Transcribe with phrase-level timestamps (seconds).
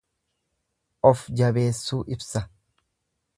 [1.09, 2.41] Of jabeessuu ibsa.